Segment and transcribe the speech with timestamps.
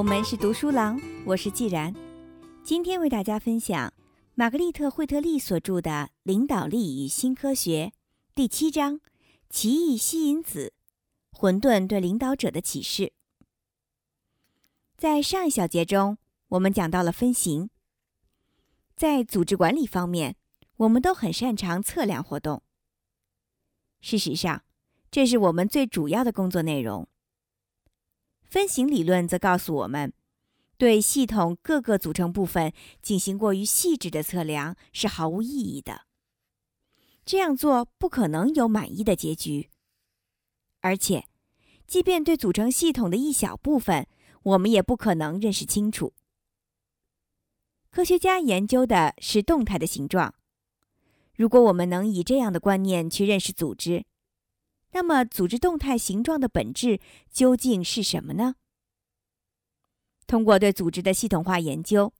[0.00, 1.94] 我们是读书郎，我是既然。
[2.64, 3.92] 今天为大家分享
[4.34, 5.90] 玛格丽特·惠特利所著的
[6.22, 7.92] 《领导力与新科学》
[8.34, 8.94] 第七章
[9.50, 10.72] 《奇异吸引子：
[11.32, 13.02] 混沌对领导者的启示》。
[14.96, 16.16] 在上一小节中，
[16.48, 17.68] 我们讲到了分型。
[18.96, 20.36] 在组织管理方面，
[20.78, 22.62] 我们都很擅长测量活动。
[24.00, 24.64] 事实上，
[25.10, 27.06] 这是我们最主要的工作内容。
[28.50, 30.12] 分型理论则告诉我们，
[30.76, 36.02] 对系统各个组成部分进行过于细致的测量是毫无意义的。
[37.24, 39.70] 这样做不可能有满意的结局。
[40.80, 41.28] 而且，
[41.86, 44.08] 即便对组成系统的一小部分，
[44.42, 46.12] 我们也不可能认识清楚。
[47.88, 50.34] 科学家研究的是动态的形状。
[51.36, 54.04] 如果我们能以这样的观念去认识组织，
[54.92, 58.56] 那么，组织动态形状的本质究竟是什么呢？
[60.26, 62.12] 通过对组织的系统化研究，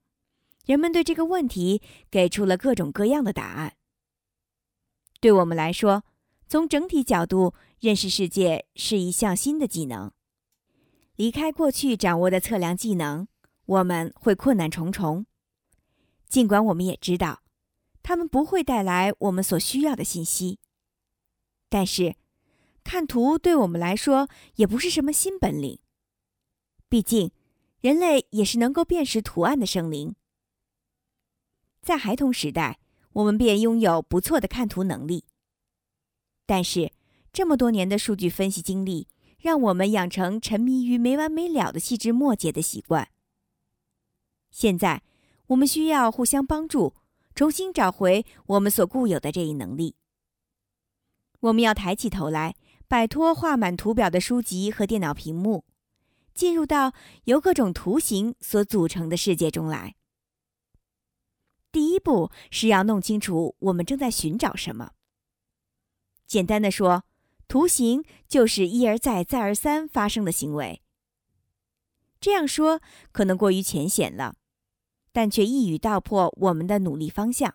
[0.66, 3.76] 人们对这个问题给出了各种各样的答案。
[5.20, 6.04] 对我们来说，
[6.46, 10.12] 从整体角度认识世界是一项新的技能。
[11.16, 13.26] 离开过去掌握的测量技能，
[13.66, 15.26] 我们会困难重重。
[16.28, 17.42] 尽管我们也知道，
[18.02, 20.60] 他们不会带来我们所需要的信息，
[21.68, 22.14] 但是。
[22.82, 25.78] 看图对我们来说也不是什么新本领，
[26.88, 27.30] 毕竟
[27.80, 30.14] 人类也是能够辨识图案的生灵。
[31.82, 32.78] 在孩童时代，
[33.12, 35.24] 我们便拥有不错的看图能力。
[36.46, 36.92] 但是
[37.32, 39.08] 这么多年的数据分析经历，
[39.38, 43.08] 让我们养成沉迷于没完没了的细枝末节的习惯。
[44.50, 45.02] 现在，
[45.46, 46.94] 我们需要互相帮助，
[47.34, 49.94] 重新找回我们所固有的这一能力。
[51.38, 52.56] 我们要抬起头来。
[52.91, 55.64] 摆脱画满图表的书籍和电脑屏幕，
[56.34, 56.92] 进入到
[57.22, 59.94] 由各种图形所组成的世界中来。
[61.70, 64.91] 第一步是要弄清楚我们正在寻找什么。
[66.26, 67.04] 简单的说，
[67.47, 70.82] 图形就是一而再、再而三发生的行为。
[72.20, 72.81] 这样说
[73.12, 74.34] 可能过于浅显了，
[75.12, 77.54] 但却一语道破我们的努力方向。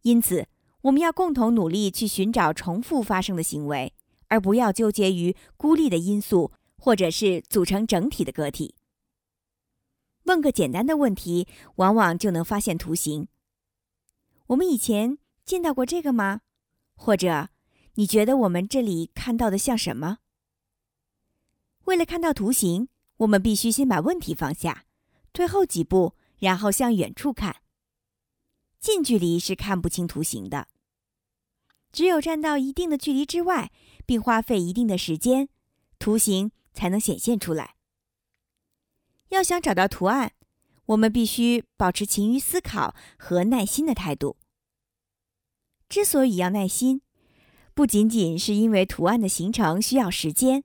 [0.00, 0.48] 因此。
[0.82, 3.92] 我们要共同努力去寻找重复发生的行为，
[4.28, 8.74] 而不要纠结于孤立的因素或者是组成整体的个体。
[10.24, 11.46] 问个简单的问题，
[11.76, 13.28] 往往就能发现图形。
[14.48, 16.40] 我们以前见到过这个吗？
[16.94, 17.48] 或者
[17.94, 20.18] 你觉得我们这里看到的像什么？
[21.84, 22.88] 为了看到图形，
[23.18, 24.84] 我们必须先把问题放下，
[25.32, 27.56] 退后几步，然后向远处看。
[28.80, 30.66] 近距离是看不清图形的，
[31.92, 33.70] 只有站到一定的距离之外，
[34.06, 35.50] 并花费一定的时间，
[35.98, 37.74] 图形才能显现出来。
[39.28, 40.32] 要想找到图案，
[40.86, 44.38] 我们必须保持勤于思考和耐心的态度。
[45.90, 47.02] 之所以要耐心，
[47.74, 50.64] 不仅仅是因为图案的形成需要时间，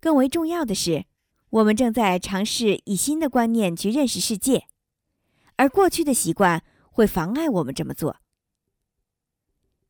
[0.00, 1.06] 更为重要的是，
[1.50, 4.66] 我们正在尝试以新的观念去认识世界，
[5.54, 6.64] 而过去的习惯。
[6.92, 8.20] 会妨碍我们这么做。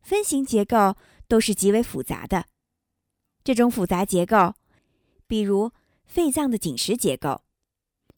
[0.00, 0.96] 分形结构
[1.28, 2.46] 都是极为复杂的，
[3.44, 4.54] 这种复杂结构，
[5.26, 5.70] 比如
[6.04, 7.42] 肺脏的紧实结构，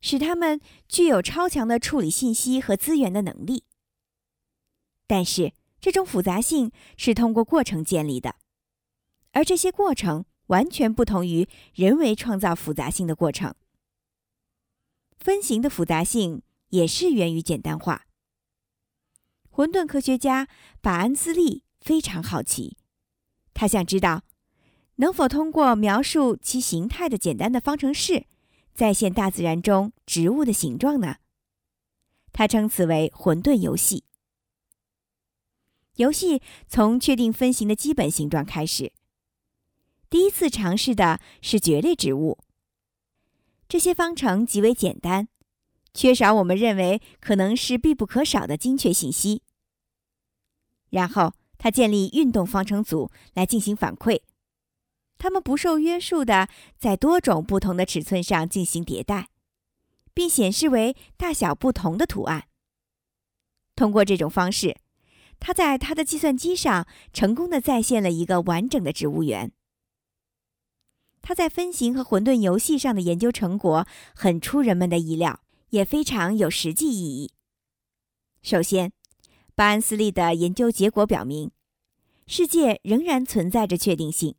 [0.00, 3.64] 使它们具有超强的处理信息和资源的能力。
[5.06, 8.36] 但是，这种复杂性是通过过程建立的，
[9.32, 13.54] 而这些过程完全不同于人为创造复杂性的过程。
[15.18, 18.03] 分形的复杂性也是源于简单化。
[19.56, 20.48] 混沌科学家
[20.80, 22.76] 巴恩斯利非常好奇，
[23.52, 24.24] 他想知道
[24.96, 28.26] 能否通过描述其形态的简单的方程式，
[28.74, 31.18] 再现大自然中植物的形状呢？
[32.32, 34.02] 他称此为混沌游戏。
[35.98, 38.92] 游戏从确定分形的基本形状开始。
[40.10, 42.40] 第一次尝试的是蕨类植物，
[43.68, 45.28] 这些方程极为简单。
[45.96, 49.43] 缺少我们认为可能是必不可少的精确信息。
[50.90, 54.20] 然后他建立运动方程组来进行反馈，
[55.18, 56.48] 它们不受约束的
[56.78, 59.28] 在多种不同的尺寸上进行迭代，
[60.12, 62.48] 并显示为大小不同的图案。
[63.76, 64.76] 通过这种方式，
[65.40, 69.52] 他在他的计算机上成功的再现了一个完整的植物园。
[71.22, 75.40] 他在分形和混沌游戏上的研究成果很出人们的意料。
[75.70, 77.32] 也非常有实际意义。
[78.42, 78.92] 首先，
[79.56, 81.52] 巴恩斯利的研究结果表明，
[82.26, 84.34] 世界仍然存在着确定性，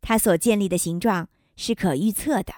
[0.00, 2.54] 它所建立的形状是可预测的。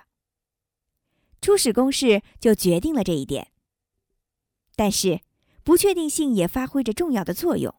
[1.40, 3.48] 初始公式就决定了这一点。
[4.76, 5.20] 但是，
[5.62, 7.74] 不确定性也发挥着重要的作用。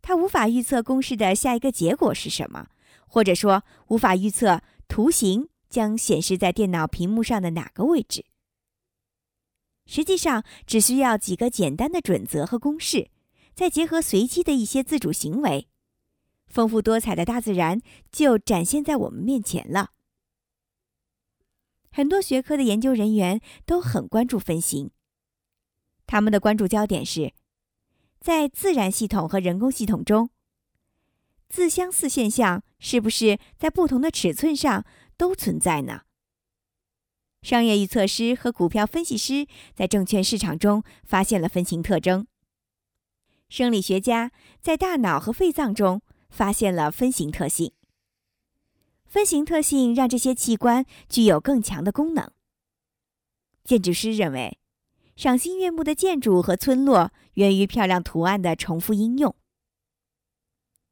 [0.00, 2.68] 它无法预测公式的下一个结果是什么，
[3.06, 8.24] 或者说无法预测图形将显示在电脑屏幕上的哪个位置。
[9.86, 13.10] 实际上，只需要几个简单的准则和公式，
[13.54, 15.68] 再结合随机的一些自主行为，
[16.46, 17.80] 丰富多彩的大自然
[18.10, 19.92] 就展现在我们面前了。
[21.90, 24.90] 很多学科的研究人员都很关注分形，
[26.06, 27.32] 他们的关注焦点是。
[28.18, 30.30] 在自然系统和人工系统中，
[31.48, 34.84] 自相似现象是不是在不同的尺寸上
[35.16, 36.05] 都存在呢？
[37.46, 42.26] 商业预测师和股票分析师在证券市场中发现了分形特征。
[43.48, 47.70] 生理学家在大脑和肺脏中发现了分形特性。
[49.04, 52.32] 分形特性让这些器官具有更强的功能。
[53.62, 54.58] 建筑师认为。
[55.14, 59.34] 赏心悦目的建筑和村落源于漂亮图案的重复应用。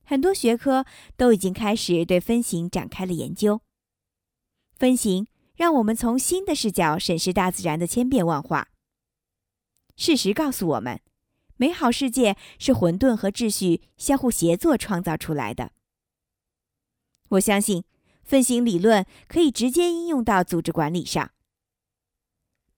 [0.04, 0.86] 很多学科
[1.16, 3.60] 都已经开始对分形展开了研究。
[4.76, 8.68] 分形让我们从新的视角审视大自然的千变万化。
[9.96, 11.00] 事实告诉我们，
[11.56, 15.70] 美好世界是混沌和秩序相互协作创造出来的。
[17.28, 17.84] 我相信，
[18.22, 21.30] 分形理论可以直接应用到组织管理上。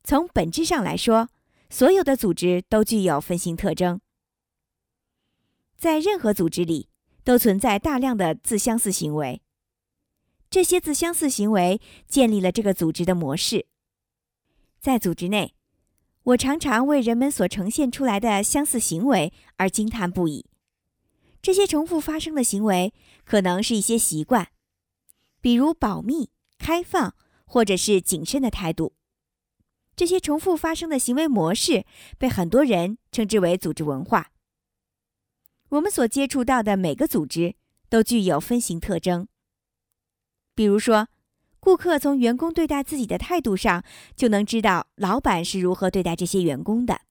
[0.04, 1.30] 从本质上来说，
[1.70, 4.00] 所有的组织都具有分形特征，
[5.76, 6.88] 在任何组织里
[7.24, 9.42] 都存在大量的自相似行为。
[10.56, 13.66] 这些自相似行为建立了这个组织的模式。
[14.80, 15.54] 在组织内，
[16.22, 20.46] 我常常为人们所呈现出来的相似行为而惊叹不已。
[21.42, 22.94] 这些重复发生的行为
[23.26, 24.48] 可能是一些习惯，
[25.42, 27.14] 比如保密、开放，
[27.44, 28.94] 或者是谨慎的态度。
[29.94, 31.84] 这些重复发生的行为模式
[32.16, 34.32] 被很多人称之为组织文化。
[35.68, 37.56] 我们所接触到的每个组织
[37.90, 39.28] 都具有分形特征。
[40.56, 41.06] 比如说，
[41.60, 43.84] 顾客从员工对待自己的态度上
[44.16, 47.02] 就能知道老板是如何对待这些员工的。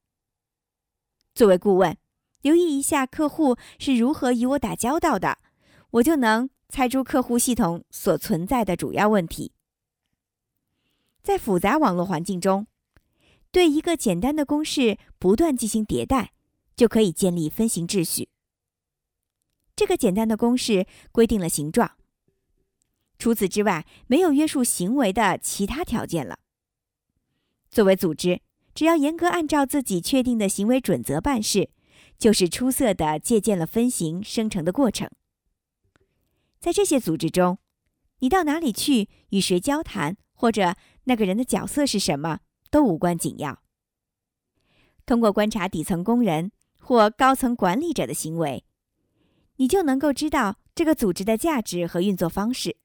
[1.34, 1.96] 作为顾问，
[2.42, 5.38] 留意一下客户是如何与我打交道的，
[5.92, 9.52] 我就能猜出客户系统所存在的主要问题。
[11.22, 12.66] 在复杂网络环境中。
[13.52, 16.32] 对一个简单的公式不断进行迭代，
[16.76, 18.28] 就可以建立分形秩序。
[19.74, 21.92] 这个简单的公式规定了形状，
[23.18, 26.38] 除此之外没有约束行为的其他条件了。
[27.70, 28.40] 作为组织，
[28.74, 31.70] 只要严格按照自己确定的行为准则办事，
[32.18, 35.10] 就是出色的借鉴了分形生成的过程。
[36.60, 37.58] 在这些组织中，
[38.20, 40.74] 你到哪里去，与谁交谈，或者
[41.04, 42.40] 那个人的角色是什么？
[42.70, 43.62] 都无关紧要。
[45.04, 48.64] 通过观察底层工人或高层管理者的行为，
[49.56, 52.76] 你就能够知道这个组织的价值和运作方式。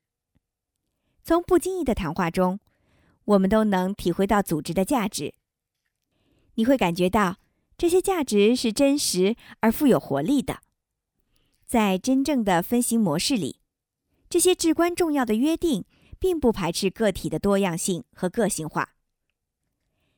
[1.24, 2.60] 从不经意的谈话中，
[3.26, 5.34] 我们都能体会到组织的价值。
[6.56, 7.38] 你会感觉到
[7.78, 10.62] 这些价值是真实而富有活力的。
[11.66, 13.62] 在真正的分形模式里，
[14.30, 15.86] 这些至关重要的约定
[16.20, 18.96] 并不排斥个体的多样性和个性化。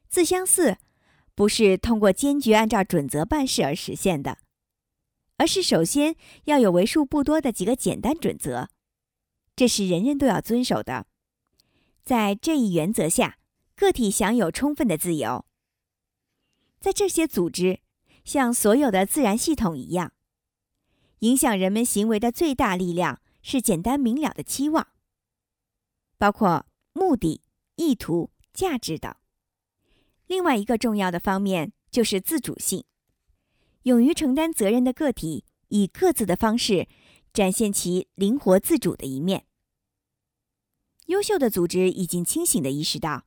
[0.10, 0.78] 自相似，
[1.36, 4.40] 不是通过坚决按照准则办事而实现的，
[5.38, 8.70] 而是首先要有为数不多的几个简单准则，
[9.56, 11.08] 这是人人都要遵守的。
[12.04, 13.38] 在这一原则下，
[13.76, 15.46] 个体享有充分的自由。
[16.80, 17.80] 在这些组织，
[18.26, 20.12] 像所有的自然系统一样，
[21.20, 24.88] 影响人们行为的最大力量是简单明了的期望，
[26.18, 27.42] 包括目的、
[27.76, 29.14] 意图、价值等。
[30.28, 32.84] 另外一个重要的方面就是自主性，
[33.84, 36.88] 勇于承担责任的个体以各自的方式
[37.34, 39.46] 展现其灵活自主的一面。
[41.08, 43.26] 优秀的组织已经清醒地意识到，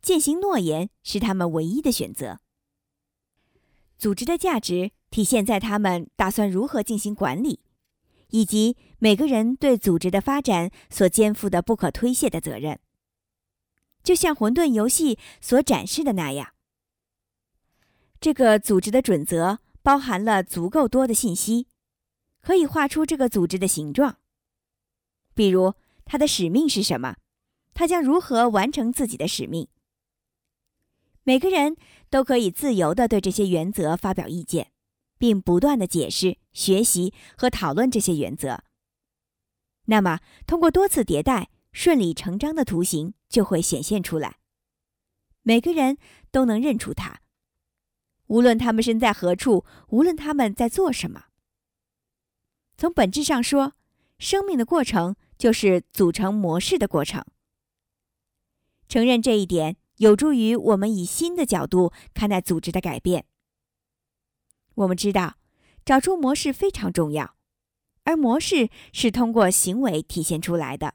[0.00, 2.40] 践行诺言是他们唯一的选择。
[3.98, 7.60] 组织的价值体现在他们打算如何进行管理，
[8.28, 12.78] 以及每个人对组织的发展所肩负的不可推卸的责任。
[14.02, 16.54] 就像混沌游戏所展示的那样，
[18.20, 21.66] 这个组织的准则包含了足够多的信息，
[22.40, 24.18] 可以画出这个组织的形状。
[25.34, 27.16] 比如，它的使命是什么？
[27.74, 29.68] 它将如何完成自己的使命？
[31.22, 31.76] 每个人
[32.08, 34.72] 都可以自由地对这些原则发表意见，
[35.18, 38.64] 并不断地解释、学习和讨论这些原则。
[39.86, 41.50] 那么，通过多次迭代。
[41.72, 44.38] 顺理成章的图形就会显现出来。
[45.42, 45.98] 每个人
[46.32, 47.20] 都能认出他。
[48.26, 51.26] 无论他们身在何处，无论他们在做什么。
[52.80, 53.74] 从本质上说，
[54.18, 57.22] 生命的过程就是组成模式的过程。
[58.88, 63.26] 承认这一点，有助于我们以新的角度看待组织的改变。
[64.76, 65.36] 我们知道，
[65.84, 67.36] 找出模式非常重要，
[68.04, 70.94] 而模式是通过行为体现出来的。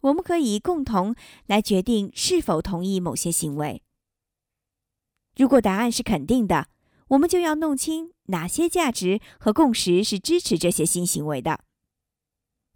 [0.00, 3.82] 我们可以共同来决定是否同意某些行为。
[5.36, 6.68] 如果答案是肯定的，
[7.10, 11.60] 我们就要弄清哪些价值和共识是支持这些新行为的。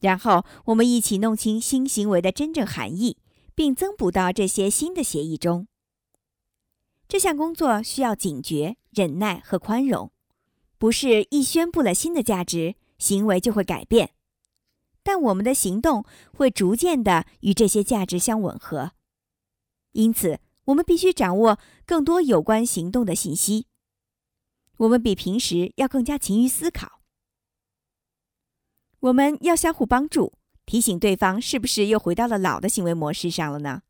[0.00, 3.18] 然后，我们一起弄清新行为的真正含义，
[3.54, 5.68] 并增补到这些新的协议中。
[7.06, 10.10] 这项工作需要警觉、忍耐和宽容，
[10.78, 14.10] 不是一宣布了新的价值，行为就会改变。
[15.02, 18.92] 但我们的行动会逐渐的与这些价值相吻合。
[19.92, 20.40] 因此。
[20.68, 23.66] 我们必须掌握更多有关行动的信息。
[24.76, 27.00] 我们比平时要更加勤于思考。
[29.00, 30.34] 我们要相互帮助，
[30.66, 33.82] 提醒对方是不是又回到了老的行为模式上了呢？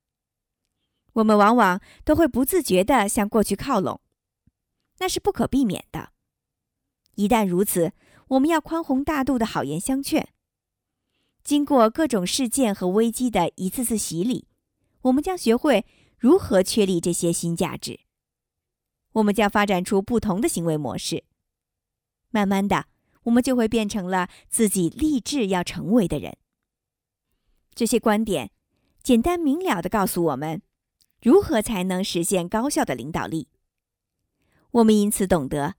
[1.14, 4.00] 我们往往都会不自觉地向过去靠拢，
[4.98, 6.10] 那是不可避免的。
[7.14, 7.92] 一旦如此，
[8.28, 10.28] 我们要宽宏大度的好言相劝。
[11.42, 14.48] 经过各种事件和危机的一次次洗礼，
[15.02, 15.86] 我们将学会。
[16.16, 18.00] 如何确立这些新价值？
[19.14, 21.24] 我们将发展出不同的行为模式。
[22.30, 22.86] 慢慢的，
[23.24, 26.36] 我们就会变成了自己立志要成为的人。
[27.74, 28.52] 这些观点
[29.02, 30.62] 简单明了的告诉我们，
[31.20, 33.48] 如何才能实现高效的领导力。
[34.72, 35.74] 我们因此懂得，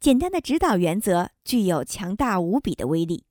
[0.00, 3.24] 简单的指导原则具有强大无比的威力，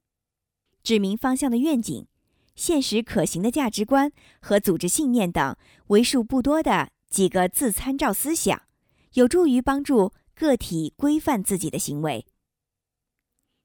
[0.83, 2.07] 指明方向的愿景。
[2.55, 4.11] 现实可行的价值观
[4.41, 5.55] 和组织信念等
[5.87, 8.63] 为数不多的几个自参照思想，
[9.17, 12.27] 有助于帮助个体规范自己的行为。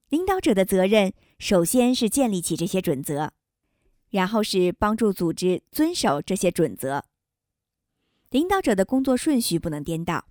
[0.08, 3.32] 领导者的责任首先是建立起这些准则，
[4.08, 7.04] 然后是帮助组织遵守这些准则。
[8.30, 10.24] 领导者的工作顺序不能颠倒，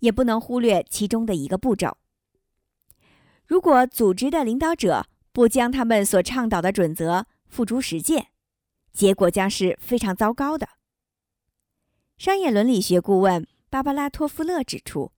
[0.00, 1.96] 也不能忽略其中的一个步骤。
[3.46, 8.26] 如果组织的领导者不将他们所倡导的准则，付诸实践，
[8.92, 10.68] 结果将是非常糟糕的。
[12.16, 15.12] 商业伦理学顾问芭芭拉·托夫勒指出，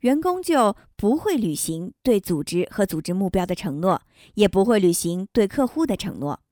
[0.00, 4.02] 员工就不会履行对组织和组织目标的承诺，
[4.34, 6.42] 也不会履行对客户的承诺。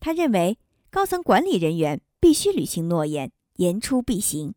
[0.00, 0.58] 他认为，
[0.90, 4.54] 高层管理人员必须履行诺言，言出必行。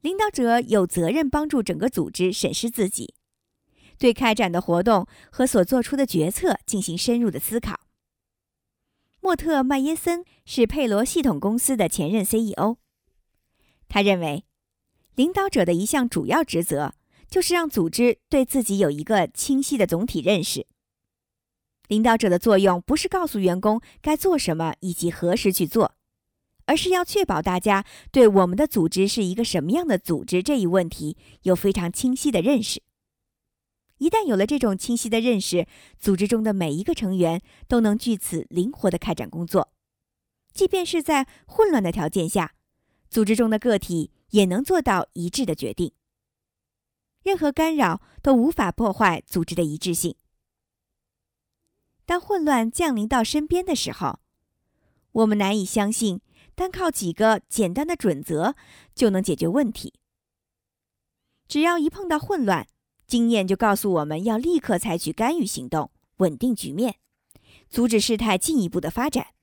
[0.00, 3.14] 领导者有责任帮助整个组织审视自己。
[3.98, 7.80] 对开展的活动和所做出的决策进行深入的思考。
[9.18, 12.76] 莫特·麦耶森是佩罗系统公司的前任 CEO。
[13.88, 14.44] 他认为，
[15.14, 16.94] 领导者的一项主要职责
[17.28, 20.66] 就是让组织对自己有一个清晰的总体认识。
[21.88, 25.94] 领导者的作用不是告诉员工该做什么以及何时去做，
[26.64, 32.82] 而是要确保大家对我们的组织是一个什么样的组织这一问题有非常清晰的认识。
[33.98, 35.66] 一旦有了这种清晰的认识，
[35.98, 39.72] 组织中的每一个成员都能据此灵活地开展工作，
[40.52, 42.52] 即便是在混乱的条件下，
[43.08, 45.92] 组织中的个体也能做到一致的决定。
[47.22, 50.14] 任何干扰都无法破坏组织的一致性。
[52.04, 54.20] 当混乱降临到身边的时候，
[55.10, 56.20] 我们难以相信
[56.54, 58.54] 单靠几个简单的准则
[58.94, 59.94] 就能解决问题。
[61.48, 62.68] 只要一碰到混乱，
[63.06, 66.96] 经验就告诉我们要立刻采取干预行动，稳定局面，
[67.68, 69.35] 阻止事态进一步的发展。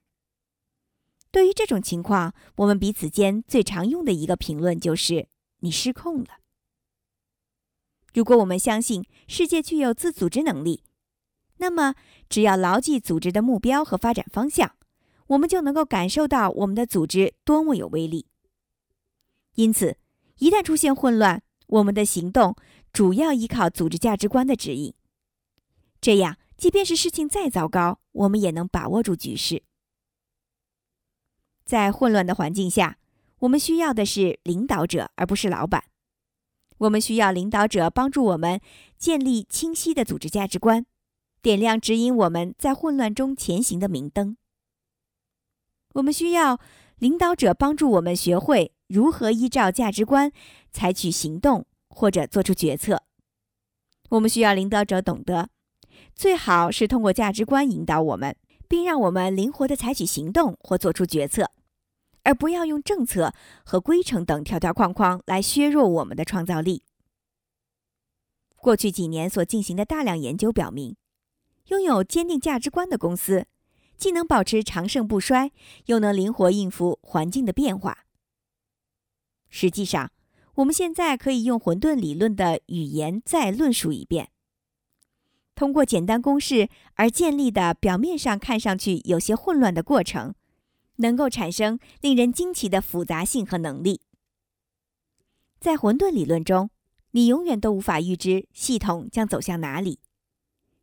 [1.34, 5.26] 对于这种情况，我们彼此间最常用的一个评论就是
[5.58, 6.28] “你失控了”。
[8.14, 10.84] 如果我们相信世界具有自组织能力，
[11.56, 11.96] 那么
[12.28, 14.76] 只要牢记组织的目标和发展方向，
[15.26, 18.28] 我们就能够感受到我们的组织多么有威力。
[19.56, 19.96] 因此，
[20.38, 22.54] 一旦出现混乱，我们的行动。
[22.92, 24.94] 主要依靠组织价值观的指引，
[26.00, 29.64] 这样即便是事情再糟糕，我们也能把握住局势。
[31.64, 32.98] 在混乱的环境下，
[33.40, 35.84] 我们需要的是领导者，而不是老板。
[36.78, 38.60] 我们需要领导者帮助我们
[38.98, 40.84] 建立清晰的组织价值观，
[41.40, 44.36] 点亮指引我们在混乱中前行的明灯。
[45.94, 46.58] 我们需要
[46.98, 50.32] 领导者帮助我们学会如何依照价值观
[50.70, 51.66] 采取行动。
[51.96, 53.04] 或者做出决策，
[54.08, 55.48] 我们需要领导者懂得，
[56.12, 58.36] 最好是通过价值观引导我们，
[58.74, 61.52] 并让我们灵活的采取行动或做出决策，
[62.24, 63.32] 而不要用政策
[63.64, 66.82] 和规程等条条框框来削弱我们的创造力。
[68.56, 70.96] 过去几年所进行的大量研究表明，
[71.68, 73.46] 拥有坚定价值观的公司，
[73.96, 75.52] 既能保持长盛不衰，
[75.86, 78.06] 又能灵活应付环境的变化。
[79.48, 80.10] 实际上，
[80.56, 84.32] 我们现在可以用混沌理论的语言再论述一遍：
[85.54, 90.34] 通过简单公式而建立的表面上看上去有些混乱的过程，
[90.96, 94.00] 能够产生令人惊奇的复杂性和能力。
[95.60, 96.70] 在混沌理论中。
[97.16, 100.00] 你永远都无法预知系统将走向哪里，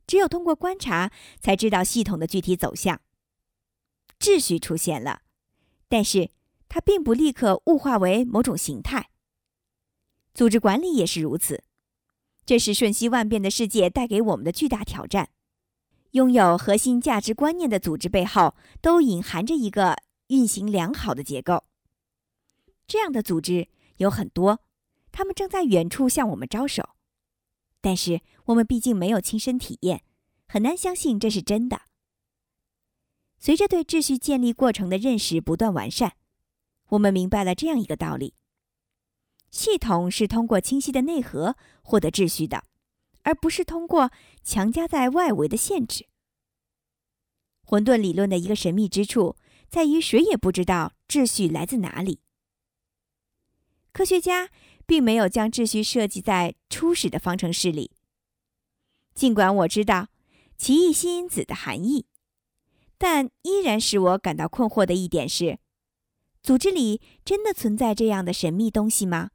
[0.08, 1.12] 只有通过观察
[1.42, 3.02] 才知道系统的具体走向。
[4.18, 5.24] 秩序出现了，
[5.90, 6.32] 但是
[6.70, 9.10] 它并不立刻物化为某种形态。
[10.34, 11.66] 组织管理也是如此，
[12.52, 15.30] 这是瞬息万变的世界带给我们的巨大挑战。
[16.10, 19.96] 拥有核心价值观念的组织背后，都隐含着一个
[20.28, 21.64] 运行良好的结构。
[22.86, 24.60] 这样的组织有很多。
[25.14, 26.90] 他们正在远处向我们招手，
[27.80, 30.04] 但是我们毕竟没有亲身体验，
[30.46, 31.84] 很难相信这是真的。
[33.40, 36.18] 随着对秩序建立过程的认识不断完善，
[36.90, 38.34] 我们明白了这样一个道理：
[39.52, 42.64] 系统是通过清晰的内核获得秩序的，
[43.22, 44.10] 而不是通过
[44.44, 46.08] 强加在外围的限制。
[47.64, 49.36] 混沌理论的一个神秘之处
[49.70, 52.22] 在于，谁也不知道秩序来自哪里。
[53.92, 54.50] 科学家。
[54.84, 57.92] 并没有将秩序设计在初始的方程式里。
[59.14, 60.10] 尽管我知道
[60.58, 62.08] 奇异新因子的含义，
[62.98, 65.60] 但依然使我感到困惑的一点是：
[66.44, 69.30] 组织里真的存在这样的神秘东西吗？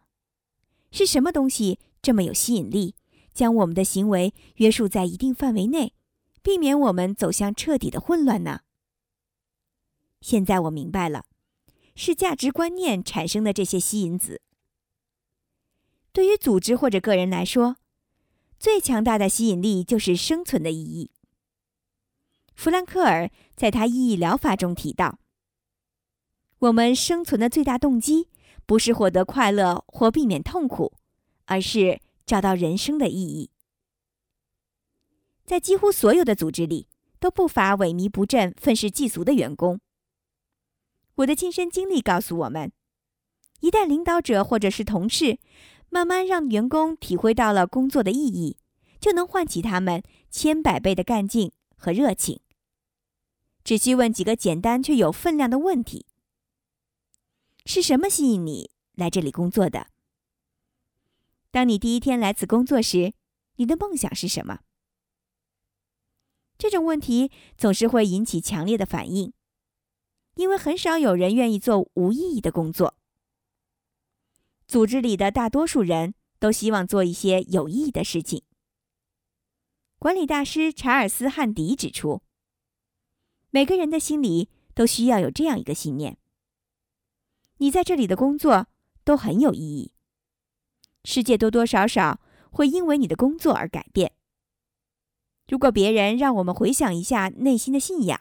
[0.90, 2.94] 是什么东西这么有吸引力，
[3.32, 5.94] 将我们的行为约束在一定范围内，
[6.42, 8.60] 避免我们走向彻底的混乱呢？
[10.20, 11.26] 现在我明白了，
[11.94, 14.40] 是价值观念产生的这些吸引子。
[16.12, 17.76] 对于组织或者个人来说，
[18.58, 21.10] 最强大的吸引力就是生存的意义。
[22.54, 25.18] 弗兰克尔在他意义疗法中提到
[26.60, 28.28] ：“我们生存的最大动机
[28.66, 30.92] 不是获得快乐或避免痛苦，
[31.46, 33.50] 而是找到人生的意义。”
[35.46, 36.88] 在几乎所有的组织里，
[37.20, 39.78] 都不乏萎靡不振、愤世嫉俗的员工。
[41.14, 42.72] 我的亲身经历告诉我们，
[43.60, 45.38] 一旦领导者或者是同事，
[45.88, 48.58] 慢慢让员工体会到了工作的意义，
[49.00, 52.40] 就能唤起他们千百倍的干劲和热情。
[53.62, 56.06] 只需问几个简单却有分量的问题：
[57.68, 59.88] 是什么吸引你来这里工作的？
[61.50, 63.12] 当你第一天来此工作时，
[63.56, 64.60] 你的梦想是什么？
[66.56, 69.32] 这种问题总是会引起强烈的反应，
[70.36, 72.96] 因为很少有人愿意做无意义的工作。
[74.68, 78.44] 组织里的大多数人都希望做一些有意义的事情。
[79.98, 82.22] 管理大师查尔斯·汉迪指出，
[83.50, 86.16] 每个人的心里都需要有这样一个信念：
[87.58, 88.66] 你在这里的工作
[89.04, 89.92] 都很有意义。
[91.04, 94.12] 世界多多少少会因为你的工作而改变。
[95.48, 98.20] 如果别人让我们回想一下内心的信仰，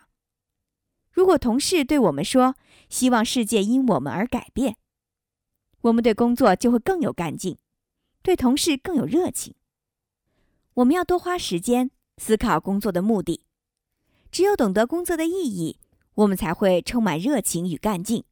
[1.12, 2.56] 如果同事对我们说
[2.90, 4.78] 希望世界因我们而改变。
[5.82, 7.58] 我们对工作就会更有干劲，
[8.22, 9.56] 对同事更有热情。
[10.76, 13.46] 我们要多花时间思考工作的目的，
[14.32, 15.80] 只有懂得工作的意义，
[16.16, 18.24] 我们才会充满热情与干劲。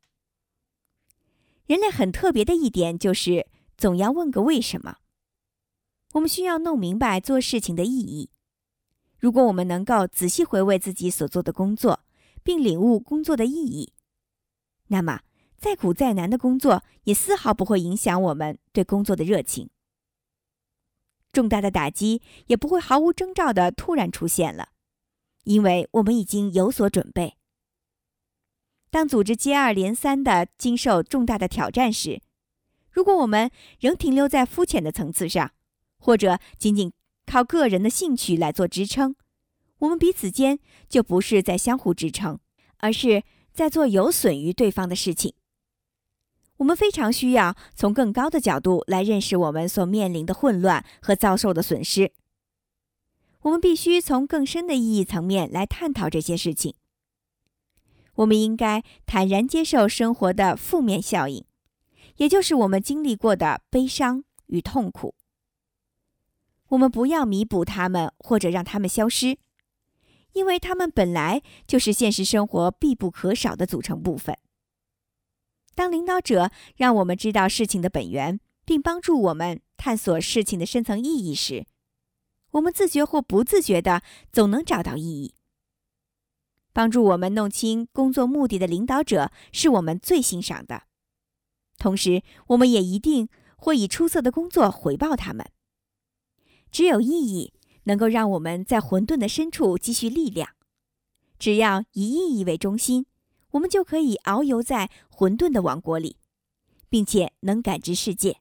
[1.73, 4.97] 人类很特别的一点就是总要问个为什么。
[6.11, 8.29] 我们需要弄明白做事情的意义。
[9.17, 12.01] 如果我们能够仔细回味自己所做的工作，
[12.43, 13.91] 并领悟工作的意义，
[14.89, 15.21] 那么。
[15.57, 19.71] 再苦再难的工作，也丝毫不会影响我们对工作的热情。
[21.31, 24.69] 重大的打击也不会毫无征兆的突然出现了，
[25.45, 27.37] 因为我们已经有所准备。
[28.93, 32.21] 当组织接二连三的经受重大的挑战时，
[32.91, 35.49] 如果我们仍停留在肤浅的层次上，
[35.97, 36.93] 或者仅仅
[37.25, 39.15] 靠个人的兴趣来做支撑，
[39.79, 42.37] 我们彼此间就不是在相互支撑，
[42.77, 45.33] 而是在做有损于对方的事情。
[46.57, 52.11] 我们非常需要从更高的角度来认识我们所面临的混乱和遭受的损失。
[53.41, 56.75] 我们必须从更深的意义层面来探讨这些事情。
[58.15, 61.45] 我们应该坦然接受生活的负面效应，
[62.17, 65.15] 也就是我们经历过的悲伤与痛苦。
[66.69, 69.37] 我们不要弥补它们或者让它们消失，
[70.33, 74.37] 因为它们本来就是现实生活必不可少的组成部分。
[75.75, 81.65] 当领导者让我们知道事情的本源，并帮助我们探索事情的深层意义时，
[82.51, 85.33] 我们自觉或不自觉的总能找到意义。
[86.73, 90.83] 帮助我们弄清工作目的的领导者是我们最欣赏的，
[91.77, 95.45] 同时我们也一定会以出色的工作回报他们。
[96.71, 100.49] 只有意义能够让我们在混沌的深处积蓄力量。
[101.37, 103.05] 只要以意义为中心，
[103.51, 106.17] 我们就可以遨游在混沌的王国里，
[106.89, 108.39] 并且能感知世界。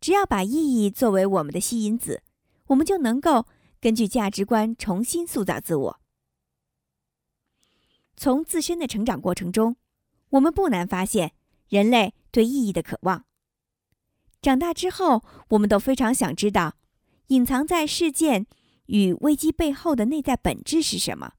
[0.00, 2.22] 只要把意义作为我们的吸引子，
[2.66, 3.46] 我们就能够
[3.80, 6.00] 根据价值观重新塑造自我。
[8.16, 9.76] 从自身的成长过程中，
[10.30, 11.32] 我们不难发现
[11.68, 13.24] 人类对意义的渴望。
[14.40, 16.76] 长大之后，我们都非常想知道，
[17.28, 18.46] 隐藏在事件
[18.86, 21.32] 与危机背后的内在本质是什么。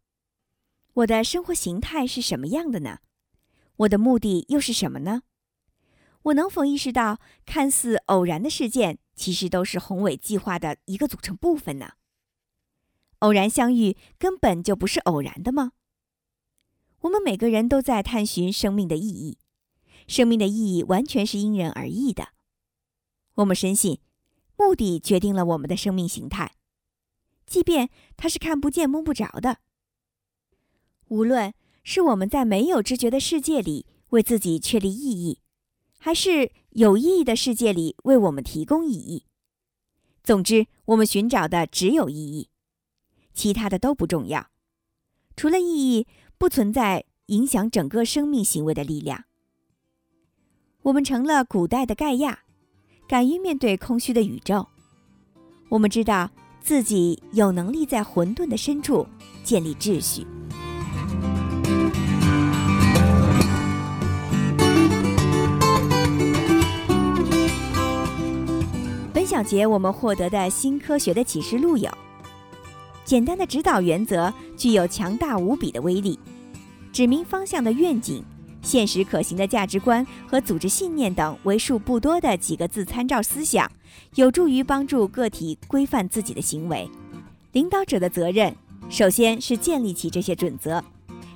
[0.94, 3.00] 我的生活形态是什么样的呢？
[3.78, 5.22] 我的目的又是什么呢？
[6.24, 11.94] 我能否意识到，看似偶然的事件，其实都是宏伟计划的一个组成部分呢？
[13.20, 15.72] 偶然相遇根本就不是偶然的吗？
[17.08, 19.38] 我们每个人都在探寻生命的意义，
[20.08, 22.34] 生命的意义完全是因人而异的。
[23.36, 24.02] 我们深信，
[24.58, 26.56] 目的决定了我们的生命形态，
[27.46, 29.60] 即便它是看不见摸不着的。
[31.08, 35.40] 无论是我们在没有知觉的世界里为自己确立意义，
[35.98, 39.24] 还是有意义的世界里为我们提供意义，
[40.24, 42.50] 总之，我们寻找的只有意义，
[43.34, 44.50] 其他的都不重要。
[45.38, 46.06] 除了意义。
[46.38, 49.24] 不存在影响整个生命行为的力量。
[50.84, 52.40] 我们成了古代的盖亚，
[53.08, 54.68] 敢于面对空虚的宇宙。
[55.70, 56.30] 我们知道
[56.62, 59.06] 自己有能力在混沌的深处
[59.44, 60.26] 建立秩序。
[69.14, 71.92] 本小节我们获得的新科学的启示录有。
[73.08, 76.20] 简单的指导原则具有强大无比的威力，
[76.92, 78.22] 指明方向的愿景、
[78.62, 83.72] 现实可行的价值观和组织信念等为数不多的几个字参照思想，
[84.16, 86.86] 有助于帮助个体规范自己的行为。
[87.54, 88.54] 领导者的责任，
[88.90, 90.84] 首先是建立起这些准则，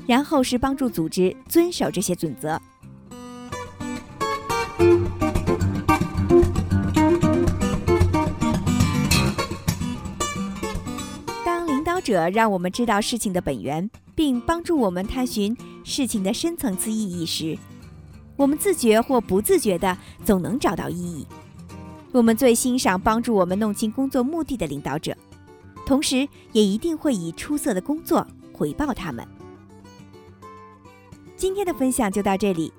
[0.06, 2.62] 然后是帮助组织遵守这些准则。
[12.02, 17.58] 者让我们知道事情的本源，并帮助我们探寻事情的深层次意义时，
[18.36, 21.26] 我们自觉或不自觉的总能找到意义。
[22.12, 25.16] 我们最欣赏帮助我们弄清工作目的的领导者，
[25.86, 29.26] 同时也一定会以出色的工作回报他们。
[31.38, 32.74] 今天的分享就到这里，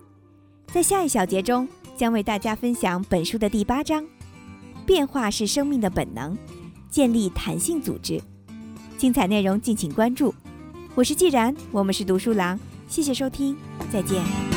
[0.66, 4.06] 在下一小节中将为大家分享本书的第八章：
[4.84, 6.36] 变化是生命的本能，
[6.90, 8.20] 建立弹性组织。
[9.02, 10.32] 精彩内容敬请关注，
[10.94, 13.56] 我是既然，我们是读书郎，谢谢收听，
[13.92, 14.51] 再见。